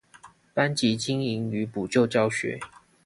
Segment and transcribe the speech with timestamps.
[0.51, 2.59] 班級經營與補救教學